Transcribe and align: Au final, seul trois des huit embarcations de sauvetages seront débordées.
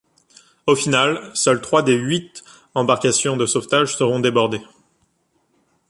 Au 0.65 0.73
final, 0.73 1.29
seul 1.35 1.61
trois 1.61 1.83
des 1.83 1.93
huit 1.95 2.43
embarcations 2.73 3.37
de 3.37 3.45
sauvetages 3.45 3.95
seront 3.95 4.19
débordées. 4.19 4.63